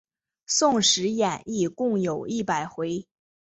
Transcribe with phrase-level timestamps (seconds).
[0.47, 3.05] 宋史演义共有一百回。